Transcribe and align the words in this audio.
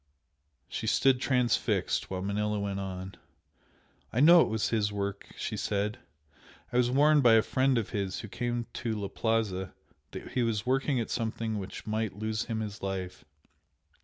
She 0.67 0.87
stood 0.87 1.21
transfixed, 1.21 2.09
while 2.09 2.23
Manella 2.23 2.59
went 2.59 2.79
on 2.79 3.17
"I 4.11 4.19
know 4.19 4.41
it 4.41 4.47
was 4.47 4.69
his 4.69 4.91
work!" 4.91 5.27
she 5.37 5.55
said 5.55 5.99
"I 6.73 6.77
was 6.77 6.89
warned 6.89 7.21
by 7.21 7.33
a 7.33 7.43
friend 7.43 7.77
of 7.77 7.91
his 7.91 8.21
who 8.21 8.27
came 8.27 8.65
to 8.73 8.93
'la 8.99 9.09
Plaza' 9.09 9.75
that 10.09 10.29
he 10.31 10.41
was 10.41 10.65
working 10.65 10.99
at 10.99 11.11
something 11.11 11.59
which 11.59 11.85
might 11.85 12.17
lose 12.17 12.45
him 12.45 12.61
his 12.61 12.81
life. 12.81 13.25